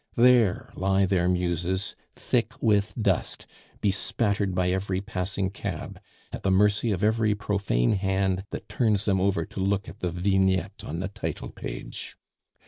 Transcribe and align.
There 0.15 0.73
lie 0.75 1.05
their 1.05 1.29
muses, 1.29 1.95
thick 2.15 2.53
with 2.59 2.95
dust, 2.99 3.45
bespattered 3.81 4.55
by 4.55 4.71
every 4.71 4.99
passing 4.99 5.51
cab, 5.51 5.99
at 6.33 6.41
the 6.41 6.49
mercy 6.49 6.91
of 6.91 7.03
every 7.03 7.35
profane 7.35 7.91
hand 7.97 8.43
that 8.49 8.67
turns 8.67 9.05
them 9.05 9.21
over 9.21 9.45
to 9.45 9.59
look 9.59 9.87
at 9.87 9.99
the 9.99 10.09
vignette 10.09 10.83
on 10.83 11.01
the 11.01 11.07
title 11.07 11.51
page. 11.51 12.17